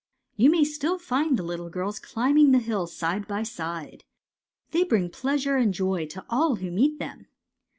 You 0.35 0.49
may 0.49 0.63
still 0.63 0.97
find 0.97 1.37
the 1.37 1.43
little 1.43 1.69
girls 1.69 1.99
climbing 1.99 2.49
the 2.53 2.57
hills 2.57 2.97
side 2.97 3.27
by 3.27 3.43
side. 3.43 4.03
They 4.71 4.83
bring 4.83 5.11
pleasure 5.11 5.57
and 5.57 5.71
joy 5.75 6.07
to 6.07 6.25
all 6.27 6.55
who 6.55 6.71
meet 6.71 6.97
them. 6.97 7.27